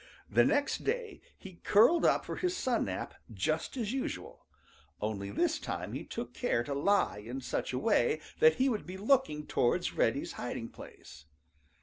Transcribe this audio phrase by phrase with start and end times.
[0.27, 4.47] The next day he curled up for his sun nap just as usual,
[4.99, 8.87] only this time he took care to lie in such a way that he would
[8.87, 11.27] be looking towards Reddy's hiding place.